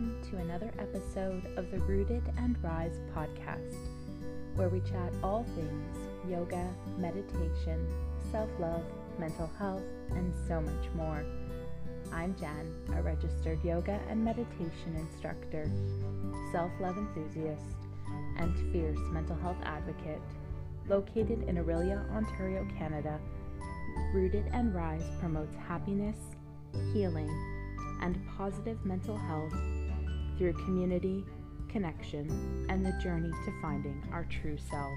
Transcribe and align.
welcome 0.00 0.30
to 0.30 0.36
another 0.38 0.70
episode 0.78 1.44
of 1.58 1.70
the 1.70 1.78
Rooted 1.80 2.22
and 2.38 2.56
Rise 2.62 2.98
podcast, 3.14 3.76
where 4.54 4.70
we 4.70 4.80
chat 4.80 5.12
all 5.22 5.44
things 5.54 5.98
yoga, 6.26 6.66
meditation, 6.96 7.86
self 8.32 8.48
love, 8.58 8.82
mental 9.18 9.50
health, 9.58 9.82
and 10.12 10.32
so 10.48 10.62
much 10.62 10.88
more. 10.94 11.22
I'm 12.14 12.34
Jen, 12.36 12.74
a 12.94 13.02
registered 13.02 13.62
yoga 13.62 14.00
and 14.08 14.24
meditation 14.24 14.96
instructor, 14.96 15.70
self 16.50 16.70
love 16.80 16.96
enthusiast, 16.96 17.66
and 18.38 18.72
fierce 18.72 18.98
mental 19.12 19.36
health 19.36 19.58
advocate. 19.64 20.22
Located 20.88 21.42
in 21.46 21.56
Orillia, 21.56 22.10
Ontario, 22.16 22.66
Canada, 22.78 23.20
Rooted 24.14 24.46
and 24.54 24.74
Rise 24.74 25.04
promotes 25.20 25.54
happiness, 25.56 26.16
healing, 26.94 27.28
and 28.00 28.18
positive 28.38 28.82
mental 28.86 29.16
health 29.16 29.52
through 30.40 30.54
community, 30.54 31.22
connection, 31.68 32.26
and 32.70 32.82
the 32.82 32.92
journey 32.92 33.30
to 33.44 33.52
finding 33.60 34.02
our 34.10 34.24
true 34.24 34.56
selves. 34.56 34.96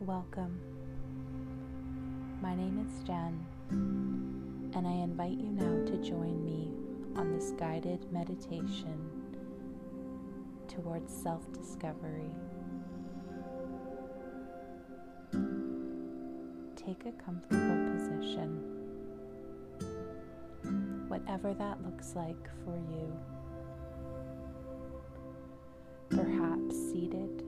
Welcome. 0.00 0.58
My 2.42 2.56
name 2.56 2.84
is 2.84 3.06
Jen, 3.06 3.46
and 3.70 4.88
I 4.88 5.04
invite 5.04 5.38
you 5.38 5.52
now 5.52 5.84
to 5.86 5.96
join 6.02 6.44
me 6.44 6.72
on 7.14 7.32
this 7.32 7.52
guided 7.52 8.12
meditation 8.12 9.21
towards 10.74 11.12
self 11.12 11.42
discovery. 11.52 12.30
Take 16.76 17.04
a 17.06 17.12
comfortable 17.22 17.92
position, 17.92 18.58
whatever 21.08 21.52
that 21.54 21.84
looks 21.84 22.14
like 22.16 22.48
for 22.64 22.76
you. 22.76 23.12
Perhaps 26.10 26.74
seated, 26.90 27.44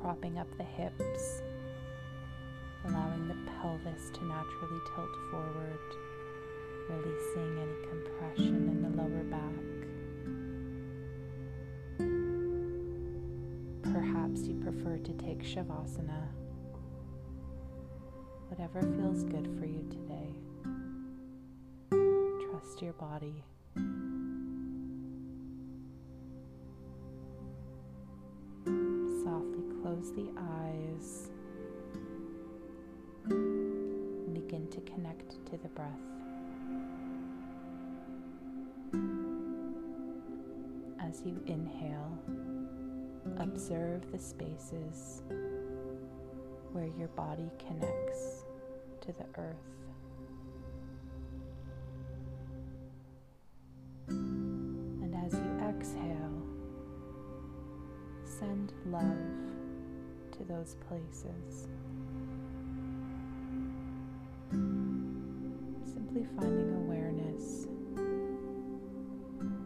propping 0.00 0.38
up 0.38 0.48
the 0.58 0.64
hips, 0.64 1.42
allowing 2.86 3.28
the 3.28 3.36
pelvis 3.60 4.10
to 4.14 4.24
naturally 4.24 4.80
tilt 4.94 5.16
forward, 5.30 5.78
releasing 6.88 7.58
any 7.58 7.88
compression 7.88 8.68
in 8.68 8.82
the 8.82 9.02
lower 9.02 9.24
back. 9.24 9.69
Take 15.20 15.42
Shavasana. 15.42 16.28
Whatever 18.48 18.80
feels 18.96 19.22
good 19.24 19.48
for 19.58 19.66
you 19.66 19.84
today. 19.90 20.34
Trust 22.50 22.80
your 22.80 22.94
body. 22.94 23.44
Softly 29.22 29.64
close 29.82 30.12
the 30.14 30.30
eyes. 30.38 31.30
Begin 34.32 34.68
to 34.70 34.80
connect 34.80 35.44
to 35.46 35.58
the 35.58 35.68
breath. 35.68 35.90
As 40.98 41.22
you 41.24 41.42
inhale, 41.46 42.18
observe 43.40 44.10
the 44.12 44.18
spaces 44.18 45.22
where 46.72 46.88
your 46.98 47.08
body 47.08 47.50
connects 47.58 48.44
to 49.00 49.12
the 49.12 49.24
earth. 49.36 49.56
And 54.08 55.14
as 55.26 55.32
you 55.32 55.58
exhale, 55.66 56.42
send 58.24 58.72
love 58.86 59.16
to 60.32 60.44
those 60.44 60.76
places. 60.86 61.68
Simply 64.50 66.26
finding 66.36 66.74
awareness, 66.74 67.66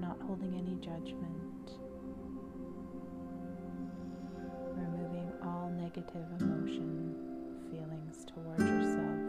not 0.00 0.18
holding 0.24 0.54
any 0.54 0.76
judgment, 0.76 1.42
negative 5.86 6.26
emotion 6.40 7.14
feelings 7.70 8.26
towards 8.26 8.60
yourself. 8.60 9.20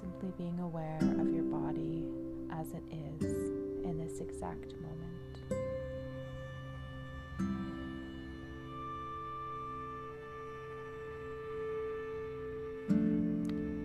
Simply 0.00 0.32
being 0.38 0.58
aware 0.60 0.98
of 1.20 1.30
your 1.34 1.44
body 1.44 2.06
as 2.50 2.68
it 2.68 2.82
is 2.90 3.50
in 3.84 3.98
this 3.98 4.20
exact 4.20 4.72
moment. 4.80 5.34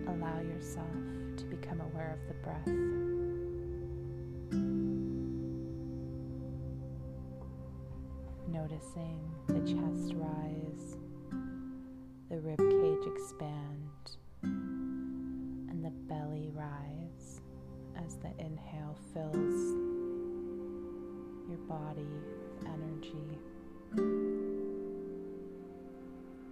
Allow 0.08 0.40
yourself 0.40 0.86
to 1.36 1.44
become 1.44 1.82
aware 1.82 2.18
of 2.18 2.26
the 2.26 2.34
breath. 2.42 3.13
Noticing 8.64 9.20
the 9.46 9.60
chest 9.60 10.14
rise, 10.16 10.96
the 12.30 12.38
rib 12.40 12.56
cage 12.56 13.06
expand, 13.14 14.16
and 14.42 15.84
the 15.84 15.90
belly 16.08 16.48
rise 16.54 17.42
as 18.02 18.16
the 18.16 18.30
inhale 18.42 18.96
fills 19.12 19.74
your 21.46 21.58
body 21.68 22.06
with 22.06 22.66
energy. 22.66 23.38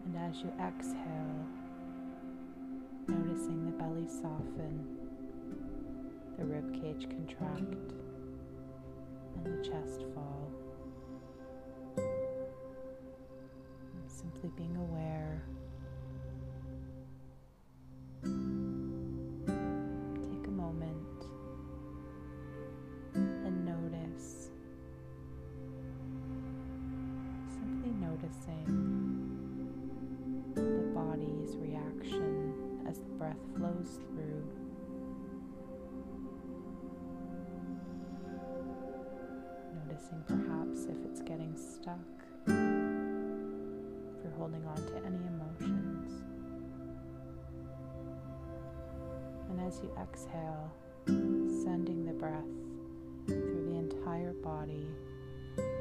And 0.04 0.14
as 0.18 0.36
you 0.42 0.52
exhale, 0.60 1.46
noticing 3.08 3.64
the 3.64 3.72
belly 3.72 4.06
soften, 4.06 4.98
the 6.36 6.44
rib 6.44 6.74
cage 6.74 7.08
contract, 7.08 7.94
being 14.56 14.76
aware. 14.76 15.42
Take 20.22 20.46
a 20.46 20.50
moment 20.50 21.26
and 23.14 23.64
notice. 23.64 24.50
Simply 27.48 27.92
noticing 28.00 28.66
the 30.54 30.82
body's 30.94 31.56
reaction 31.56 32.54
as 32.88 32.98
the 32.98 33.10
breath 33.18 33.36
flows 33.56 33.98
through. 34.10 34.44
Noticing 39.86 40.22
perhaps 40.26 40.84
if 40.84 41.04
it's 41.04 41.20
getting 41.22 41.56
stuck, 41.56 41.98
holding 44.42 44.66
on 44.66 44.74
to 44.74 44.96
any 45.06 45.24
emotions. 45.28 46.10
And 49.48 49.60
as 49.60 49.80
you 49.80 49.88
exhale, 50.02 50.68
sending 51.06 52.04
the 52.04 52.12
breath 52.12 52.42
through 53.28 53.66
the 53.70 53.76
entire 53.76 54.32
body, 54.32 54.88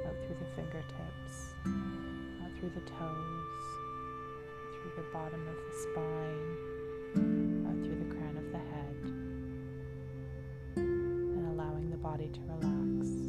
out 0.06 0.13
through 0.24 0.36
the 0.40 0.46
fingertips, 0.56 1.56
out 1.66 2.52
through 2.60 2.69
the 2.75 2.81
toes, 2.81 3.63
through 4.75 4.94
the 4.96 5.10
bottom 5.12 5.48
of 5.48 5.56
the 5.56 5.74
spine, 5.81 6.56
out 7.68 7.84
through 7.84 7.98
the 7.98 8.14
crown 8.14 8.38
of 8.38 8.52
the 8.52 8.60
head, 8.60 8.96
and 10.75 11.48
allowing 11.48 11.90
the 11.90 11.98
body 11.98 12.30
to 12.30 12.40
relax. 12.42 13.20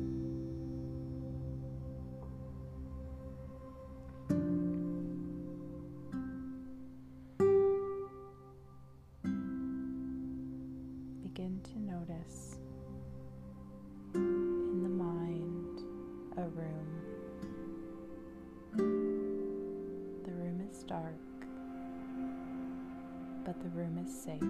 room 23.74 23.98
is 23.98 24.12
safe. 24.22 24.42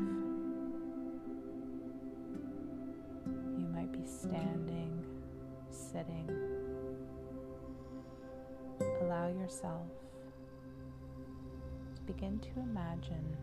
You 3.59 3.67
might 3.73 3.93
be 3.93 4.05
standing, 4.05 5.05
sitting. 5.71 6.29
Allow 9.03 9.29
yourself 9.29 9.87
to 11.95 12.03
begin 12.03 12.41
to 12.41 12.61
imagine 12.61 13.37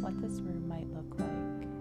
what 0.00 0.20
this 0.20 0.40
room 0.40 0.66
might 0.68 0.88
look 0.92 1.18
like 1.18 1.79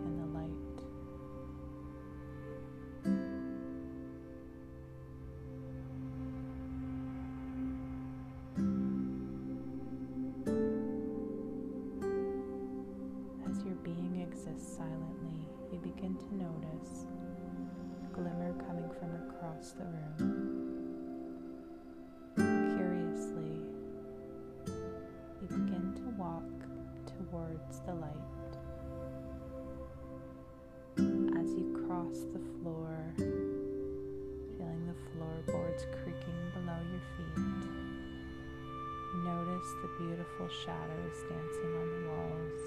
beautiful 40.39 40.57
shadows 40.65 41.17
dancing 41.29 41.75
on 41.75 41.87
the 41.91 42.01
walls. 42.07 42.61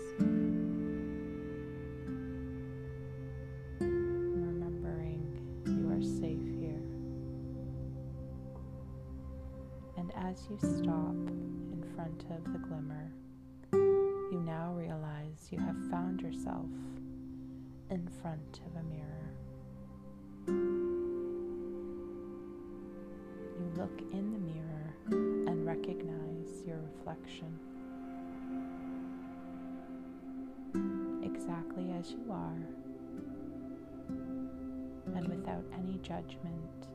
Remembering 3.81 5.23
you 5.67 5.91
are 5.91 6.03
safe 6.03 6.47
here. 6.61 6.85
And 9.97 10.13
as 10.17 10.37
you 10.51 10.57
stop 10.59 11.17
in 11.73 11.83
front 11.95 12.25
of 12.31 12.45
the 12.53 12.59
glimmer, 12.59 13.11
you 13.73 14.43
now 14.45 14.73
realize 14.73 15.49
you 15.51 15.59
have 15.59 15.77
found 15.91 16.21
yourself 16.21 16.67
in 17.91 18.09
front 18.21 18.61
of 18.67 18.77
a 18.81 18.85
mirror. 18.85 19.35
You 23.59 23.67
look 23.77 24.01
in 24.13 24.33
the 24.33 24.39
mirror 24.39 24.95
and 25.47 25.67
recognize 25.67 26.32
your 26.67 26.77
reflection 26.77 27.59
exactly 31.25 31.91
as 31.99 32.11
you 32.11 32.31
are 32.31 32.63
and 35.17 35.29
without 35.29 35.65
any 35.75 35.99
judgment. 35.99 36.89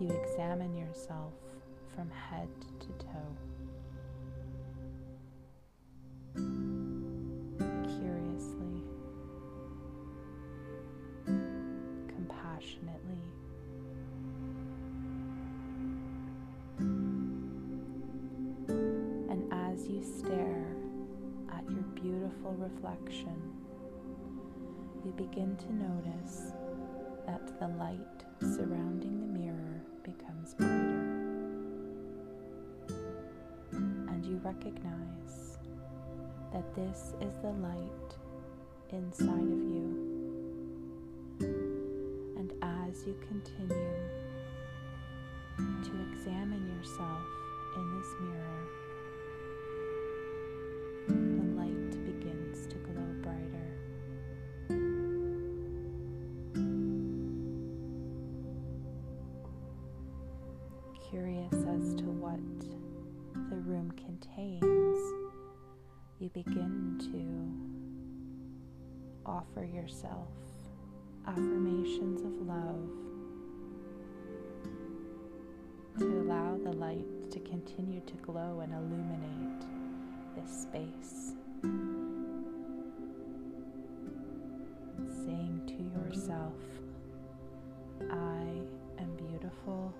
You 0.00 0.10
examine 0.10 0.74
yourself 0.76 1.32
from 1.94 2.10
head 2.10 2.48
to 2.80 2.88
toe. 3.04 3.36
Curiously, 7.98 8.82
compassionately, 12.08 13.22
you 19.98 20.04
stare 20.04 20.76
at 21.52 21.68
your 21.68 21.82
beautiful 21.94 22.54
reflection, 22.58 23.34
you 25.04 25.10
begin 25.12 25.56
to 25.56 25.74
notice 25.74 26.52
that 27.26 27.58
the 27.58 27.66
light 27.68 28.24
surrounding 28.40 29.20
the 29.20 29.38
mirror 29.40 29.82
becomes 30.04 30.54
brighter. 30.54 31.04
And 33.72 34.24
you 34.24 34.40
recognize 34.44 35.58
that 36.52 36.74
this 36.76 37.14
is 37.20 37.36
the 37.42 37.50
light 37.50 38.16
inside 38.90 39.50
of 39.50 39.62
you. 39.74 40.06
And 42.36 42.52
as 42.62 43.04
you 43.04 43.16
continue 43.26 43.94
to 45.58 46.12
examine 46.12 46.68
yourself 46.76 47.24
in 47.76 47.98
this 47.98 48.08
mirror, 48.20 48.77
Curious 61.10 61.54
as 61.54 61.94
to 61.94 62.04
what 62.04 62.38
the 63.48 63.56
room 63.56 63.90
contains, 63.92 64.98
you 66.18 66.28
begin 66.34 66.98
to 67.10 67.24
offer 69.24 69.64
yourself 69.64 70.28
affirmations 71.26 72.20
of 72.20 72.46
love 72.46 72.90
to 75.98 76.20
allow 76.20 76.58
the 76.58 76.72
light 76.72 77.30
to 77.30 77.40
continue 77.40 78.00
to 78.00 78.14
glow 78.16 78.60
and 78.60 78.74
illuminate 78.74 79.66
this 80.36 80.62
space. 80.62 81.32
Saying 85.24 85.62
to 85.68 85.82
yourself, 85.98 86.52
I 88.10 88.44
am 89.00 89.16
beautiful. 89.16 89.94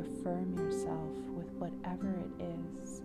Affirm 0.00 0.56
yourself 0.56 1.16
with 1.34 1.50
whatever 1.58 2.14
it 2.14 2.44
is 2.82 3.02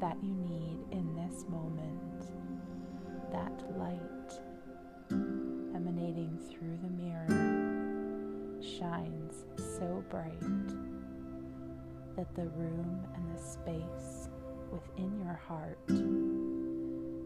that 0.00 0.16
you 0.22 0.34
need 0.34 0.78
in 0.90 1.14
this 1.14 1.44
moment, 1.48 2.28
that 3.32 3.78
light 3.78 4.40
emanating 5.74 6.38
through 6.50 6.78
the 6.82 6.90
mirror 6.90 7.28
shines 8.60 9.44
so 9.78 10.04
bright 10.10 10.40
that 12.16 12.34
the 12.34 12.46
room 12.56 13.04
and 13.14 13.36
the 13.36 13.42
space 13.42 14.28
within 14.70 15.18
your 15.18 15.40
heart 15.48 15.86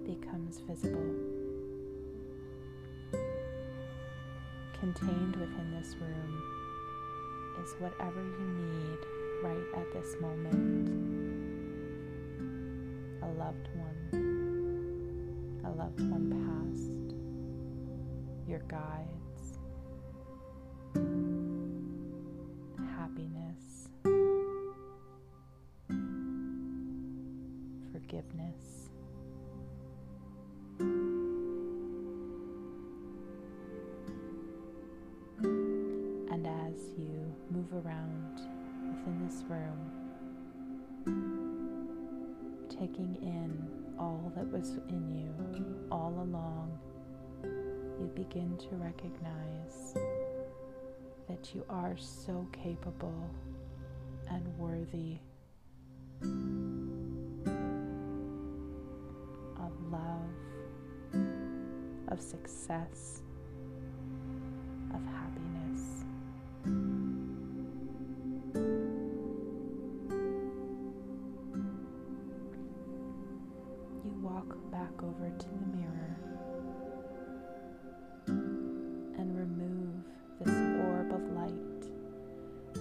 becomes 0.05 0.61
visible. 0.61 1.15
Contained 4.81 5.37
within 5.37 5.71
this 5.79 5.97
room 5.97 6.58
is 7.62 7.75
whatever 7.79 8.23
you 8.23 8.47
need 8.47 8.99
right 9.43 9.67
at 9.81 9.93
this 9.93 10.17
moment. 10.21 10.88
A 13.23 13.27
loved 13.38 13.69
one, 13.75 14.00
a 15.65 15.71
loved 15.71 16.00
one 16.11 16.31
past, 16.31 17.15
your 18.49 18.61
guides, 18.69 19.59
happiness, 22.97 23.88
forgiveness. 27.93 28.88
Move 37.70 37.84
around 37.84 38.40
within 38.88 39.26
this 39.26 39.44
room, 39.48 39.90
taking 42.68 43.16
in 43.22 43.68
all 43.98 44.32
that 44.37 44.46
was 44.50 44.78
in 44.88 45.08
you 45.08 45.34
all 45.90 46.14
along, 46.22 46.78
you 47.42 48.10
begin 48.14 48.56
to 48.58 48.76
recognize 48.76 49.94
that 51.28 51.54
you 51.54 51.64
are 51.68 51.96
so 51.98 52.46
capable 52.52 53.30
and 54.30 54.46
worthy 54.58 55.18
of 59.58 59.72
love, 59.90 60.30
of 62.08 62.20
success, 62.20 63.22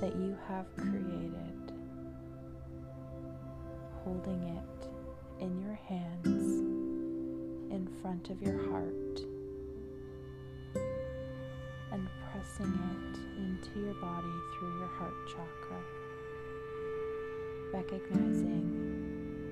that 0.01 0.15
you 0.15 0.37
have 0.47 0.65
created, 0.75 1.71
holding 4.03 4.43
it 4.43 4.87
in 5.41 5.59
your 5.61 5.73
hands 5.73 6.27
in 7.71 7.87
front 8.01 8.29
of 8.29 8.39
your 8.41 8.57
heart 8.69 9.21
and 11.91 12.07
pressing 12.31 12.71
it 12.71 13.19
into 13.39 13.79
your 13.79 13.95
body 13.95 14.35
through 14.53 14.77
your 14.77 14.87
heart 14.87 15.13
chakra, 15.27 15.81
recognizing 17.73 18.67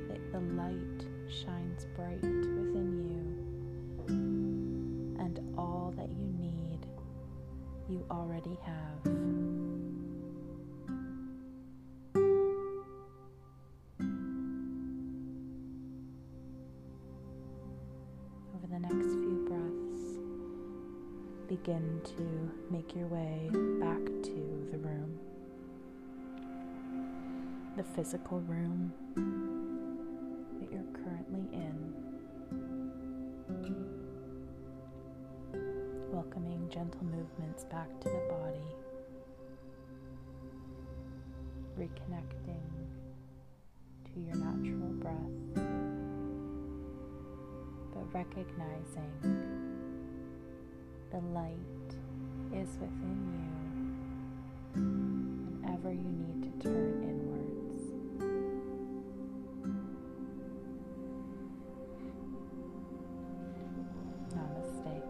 that 0.07 0.31
the 0.31 0.39
light 0.55 1.07
shines 1.27 1.87
bright 1.95 2.21
within 2.21 2.91
you 4.07 4.15
and 5.19 5.39
all 5.57 5.91
that 5.97 6.09
you 6.09 6.27
need 6.37 6.85
you 7.89 8.05
already 8.11 8.57
have. 8.63 9.34
Begin 21.65 22.00
to 22.03 22.51
make 22.69 22.95
your 22.95 23.07
way 23.07 23.50
back 23.79 24.05
to 24.22 24.67
the 24.72 24.77
room, 24.77 25.17
the 27.75 27.84
physical 27.84 28.39
room 28.41 28.93
that 30.60 30.72
you're 30.72 30.84
currently 30.93 31.48
in. 31.51 31.93
Welcoming 36.12 36.69
gentle 36.72 37.03
movements 37.03 37.63
back 37.63 37.89
to 38.01 38.10
the 38.10 38.22
body, 38.29 38.69
reconnecting 41.79 42.62
to 44.13 44.19
your 44.19 44.36
natural 44.36 44.93
breath, 45.01 45.65
but 47.91 48.13
recognizing 48.13 49.64
the 51.15 51.22
light 51.27 51.55
is 52.53 52.67
within 52.81 53.17
you 53.31 54.81
whenever 55.62 55.93
you 55.93 56.12
need 56.12 56.43
to 56.43 56.50
turn 56.62 56.93
inwards. 57.03 57.79
Namaste. 64.36 65.03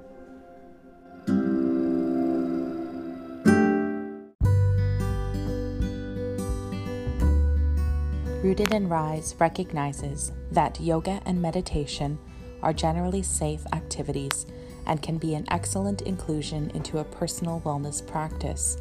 Rooted 8.43 8.71
and 8.73 8.91
Rise 8.91 9.35
recognizes 9.39 10.31
that 10.51 10.79
yoga 10.79 11.19
and 11.25 11.41
meditation 11.41 12.19
are 12.61 12.73
generally 12.73 13.23
safe 13.23 13.65
activities 13.73 14.45
and 14.85 15.01
can 15.01 15.17
be 15.17 15.35
an 15.35 15.45
excellent 15.49 16.01
inclusion 16.03 16.71
into 16.71 16.99
a 16.99 17.03
personal 17.03 17.61
wellness 17.65 18.05
practice. 18.05 18.77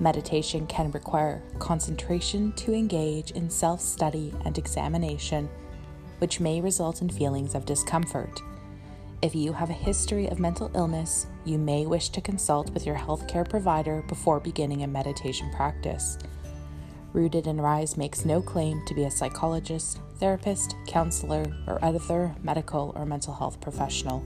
Meditation 0.00 0.66
can 0.66 0.90
require 0.90 1.42
concentration 1.58 2.52
to 2.54 2.72
engage 2.74 3.30
in 3.32 3.48
self 3.48 3.80
study 3.80 4.34
and 4.44 4.58
examination, 4.58 5.48
which 6.18 6.40
may 6.40 6.60
result 6.60 7.02
in 7.02 7.08
feelings 7.08 7.54
of 7.54 7.66
discomfort. 7.66 8.40
If 9.22 9.36
you 9.36 9.52
have 9.52 9.70
a 9.70 9.74
history 9.74 10.26
of 10.26 10.40
mental 10.40 10.70
illness, 10.74 11.26
you 11.44 11.56
may 11.56 11.86
wish 11.86 12.08
to 12.08 12.20
consult 12.20 12.70
with 12.70 12.84
your 12.84 12.96
healthcare 12.96 13.48
provider 13.48 14.02
before 14.08 14.40
beginning 14.40 14.82
a 14.82 14.88
meditation 14.88 15.48
practice. 15.54 16.18
Rooted 17.12 17.46
and 17.46 17.62
Rise 17.62 17.96
makes 17.96 18.24
no 18.24 18.42
claim 18.42 18.82
to 18.86 18.94
be 18.94 19.04
a 19.04 19.10
psychologist, 19.10 20.00
therapist, 20.18 20.74
counselor, 20.88 21.44
or 21.68 21.78
other 21.84 22.34
medical 22.42 22.92
or 22.96 23.06
mental 23.06 23.34
health 23.34 23.60
professional. 23.60 24.24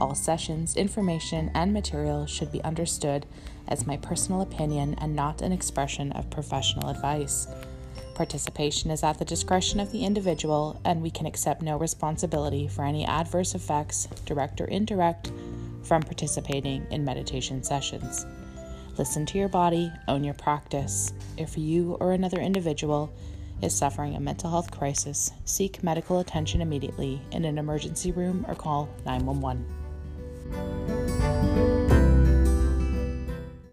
All 0.00 0.14
sessions, 0.14 0.76
information, 0.76 1.50
and 1.54 1.72
material 1.72 2.24
should 2.24 2.52
be 2.52 2.62
understood 2.62 3.26
as 3.66 3.86
my 3.86 3.96
personal 3.96 4.42
opinion 4.42 4.94
and 4.98 5.16
not 5.16 5.42
an 5.42 5.50
expression 5.50 6.12
of 6.12 6.30
professional 6.30 6.88
advice. 6.88 7.48
Participation 8.14 8.92
is 8.92 9.02
at 9.02 9.18
the 9.18 9.24
discretion 9.24 9.80
of 9.80 9.90
the 9.90 10.04
individual, 10.04 10.80
and 10.84 11.02
we 11.02 11.10
can 11.10 11.26
accept 11.26 11.62
no 11.62 11.76
responsibility 11.76 12.68
for 12.68 12.84
any 12.84 13.04
adverse 13.04 13.56
effects, 13.56 14.06
direct 14.24 14.60
or 14.60 14.66
indirect, 14.66 15.32
from 15.82 16.02
participating 16.02 16.86
in 16.90 17.04
meditation 17.04 17.62
sessions. 17.64 18.24
Listen 18.98 19.26
to 19.26 19.38
your 19.38 19.48
body, 19.48 19.92
own 20.06 20.22
your 20.22 20.34
practice. 20.34 21.12
If 21.36 21.58
you 21.58 21.94
or 22.00 22.12
another 22.12 22.40
individual 22.40 23.12
is 23.62 23.76
suffering 23.76 24.14
a 24.14 24.20
mental 24.20 24.50
health 24.50 24.70
crisis, 24.70 25.32
seek 25.44 25.82
medical 25.82 26.20
attention 26.20 26.60
immediately 26.60 27.20
in 27.32 27.44
an 27.44 27.58
emergency 27.58 28.12
room 28.12 28.44
or 28.48 28.54
call 28.54 28.88
911. 29.04 29.77
Bye. 30.50 30.87